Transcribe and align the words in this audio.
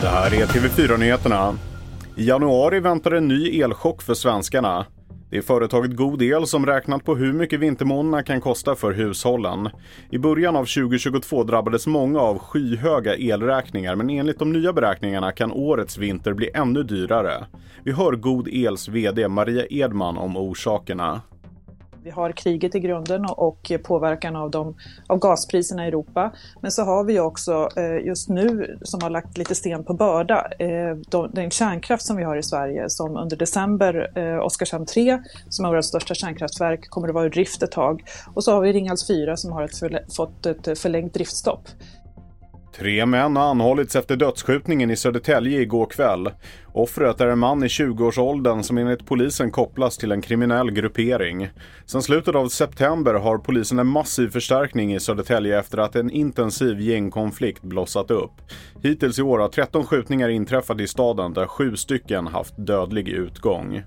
Det 0.00 0.08
här 0.08 0.34
är 0.34 0.46
TV4-nyheterna. 0.46 1.58
I 2.16 2.28
januari 2.28 2.80
väntar 2.80 3.10
en 3.10 3.28
ny 3.28 3.60
elchock 3.60 4.02
för 4.02 4.14
svenskarna. 4.14 4.86
Det 5.30 5.38
är 5.38 5.42
företaget 5.42 5.96
God 5.96 6.22
El 6.22 6.46
som 6.46 6.66
räknat 6.66 7.04
på 7.04 7.14
hur 7.14 7.32
mycket 7.32 7.60
vintermånaderna 7.60 8.22
kan 8.22 8.40
kosta 8.40 8.74
för 8.74 8.92
hushållen. 8.92 9.68
I 10.10 10.18
början 10.18 10.56
av 10.56 10.64
2022 10.64 11.44
drabbades 11.44 11.86
många 11.86 12.20
av 12.20 12.38
skyhöga 12.38 13.16
elräkningar 13.16 13.94
men 13.94 14.10
enligt 14.10 14.38
de 14.38 14.52
nya 14.52 14.72
beräkningarna 14.72 15.32
kan 15.32 15.52
årets 15.52 15.98
vinter 15.98 16.32
bli 16.32 16.50
ännu 16.54 16.82
dyrare. 16.82 17.46
Vi 17.84 17.92
hör 17.92 18.12
God 18.12 18.48
Els 18.48 18.88
VD 18.88 19.28
Maria 19.28 19.66
Edman 19.70 20.18
om 20.18 20.36
orsakerna. 20.36 21.20
Vi 22.04 22.10
har 22.10 22.32
kriget 22.32 22.74
i 22.74 22.80
grunden 22.80 23.24
och 23.24 23.72
påverkan 23.84 24.36
av, 24.36 24.50
de, 24.50 24.74
av 25.06 25.18
gaspriserna 25.18 25.84
i 25.84 25.88
Europa. 25.88 26.32
Men 26.60 26.70
så 26.70 26.82
har 26.82 27.04
vi 27.04 27.20
också 27.20 27.68
eh, 27.76 28.06
just 28.06 28.28
nu, 28.28 28.78
som 28.82 29.02
har 29.02 29.10
lagt 29.10 29.38
lite 29.38 29.54
sten 29.54 29.84
på 29.84 29.94
börda, 29.94 30.46
eh, 30.58 30.96
den 31.32 31.50
kärnkraft 31.50 32.06
som 32.06 32.16
vi 32.16 32.24
har 32.24 32.36
i 32.36 32.42
Sverige 32.42 32.90
som 32.90 33.16
under 33.16 33.36
december, 33.36 34.18
eh, 34.18 34.38
Oskarshamn 34.38 34.86
3, 34.86 35.22
som 35.48 35.64
är 35.64 35.74
vårt 35.74 35.84
största 35.84 36.14
kärnkraftverk, 36.14 36.90
kommer 36.90 37.08
att 37.08 37.14
vara 37.14 37.26
i 37.26 37.28
drift 37.28 37.62
ett 37.62 37.72
tag. 37.72 38.02
Och 38.34 38.44
så 38.44 38.52
har 38.52 38.60
vi 38.60 38.72
Ringhals 38.72 39.06
4 39.06 39.36
som 39.36 39.52
har 39.52 39.62
ett 39.62 40.14
fått 40.16 40.46
ett 40.46 40.78
förlängt 40.78 41.14
driftstopp. 41.14 41.68
Tre 42.78 43.06
män 43.06 43.36
har 43.36 43.50
anhållits 43.50 43.96
efter 43.96 44.16
dödsskjutningen 44.16 44.90
i 44.90 44.96
Södertälje 44.96 45.60
igår 45.60 45.86
kväll. 45.86 46.30
Offret 46.72 47.20
är 47.20 47.26
en 47.26 47.38
man 47.38 47.64
i 47.64 47.66
20-årsåldern 47.66 48.62
som 48.62 48.78
enligt 48.78 49.06
polisen 49.06 49.50
kopplas 49.50 49.98
till 49.98 50.12
en 50.12 50.22
kriminell 50.22 50.70
gruppering. 50.70 51.48
Sedan 51.86 52.02
slutet 52.02 52.34
av 52.34 52.48
september 52.48 53.14
har 53.14 53.38
polisen 53.38 53.78
en 53.78 53.86
massiv 53.86 54.28
förstärkning 54.28 54.94
i 54.94 55.00
Södertälje 55.00 55.58
efter 55.58 55.78
att 55.78 55.96
en 55.96 56.10
intensiv 56.10 56.80
gängkonflikt 56.80 57.62
blossat 57.62 58.10
upp. 58.10 58.32
Hittills 58.82 59.18
i 59.18 59.22
år 59.22 59.38
har 59.38 59.48
13 59.48 59.86
skjutningar 59.86 60.28
inträffat 60.28 60.80
i 60.80 60.86
staden 60.86 61.32
där 61.32 61.46
sju 61.46 61.76
stycken 61.76 62.26
haft 62.26 62.54
dödlig 62.56 63.08
utgång. 63.08 63.82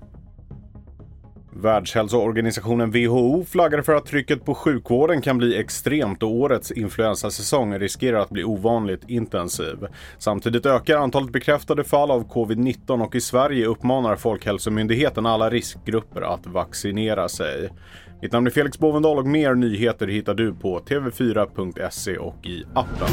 Världshälsoorganisationen 1.60 2.90
WHO 2.90 3.44
flaggar 3.44 3.82
för 3.82 3.94
att 3.94 4.06
trycket 4.06 4.44
på 4.44 4.54
sjukvården 4.54 5.20
kan 5.22 5.38
bli 5.38 5.58
extremt 5.58 6.22
och 6.22 6.30
årets 6.30 6.70
influensasäsong 6.70 7.78
riskerar 7.78 8.18
att 8.18 8.30
bli 8.30 8.44
ovanligt 8.44 9.02
intensiv. 9.08 9.86
Samtidigt 10.18 10.66
ökar 10.66 10.98
antalet 10.98 11.32
bekräftade 11.32 11.84
fall 11.84 12.10
av 12.10 12.28
covid-19 12.28 13.04
och 13.04 13.14
i 13.14 13.20
Sverige 13.20 13.66
uppmanar 13.66 14.16
Folkhälsomyndigheten 14.16 15.26
alla 15.26 15.50
riskgrupper 15.50 16.22
att 16.22 16.46
vaccinera 16.46 17.28
sig. 17.28 17.70
Mitt 18.22 18.32
namn 18.32 18.46
är 18.46 18.50
Felix 18.50 18.78
Bovendal 18.78 19.18
och 19.18 19.26
mer 19.26 19.54
nyheter 19.54 20.06
hittar 20.06 20.34
du 20.34 20.54
på 20.54 20.80
tv4.se 20.80 22.18
och 22.18 22.46
i 22.46 22.64
appen. 22.74 23.08